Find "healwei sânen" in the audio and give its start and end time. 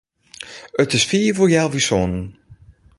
1.53-2.25